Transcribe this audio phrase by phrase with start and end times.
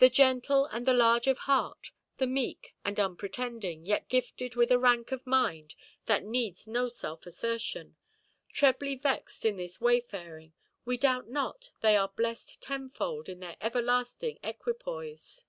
[0.00, 4.78] The gentle and the large of heart, the meek and unpretending, yet gifted with a
[4.78, 7.96] rank of mind that needs no self–assertion,
[8.52, 10.52] trebly vexed in this wayfaring,
[10.84, 15.42] we doubt not they are blest tenfold in the everlasting equipoise.